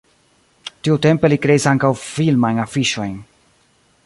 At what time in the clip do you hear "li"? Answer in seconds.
1.33-1.39